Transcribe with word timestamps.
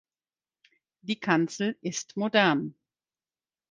Die 1.03 1.19
Kanzel 1.19 1.77
ist 1.83 2.17
modern. 2.17 2.73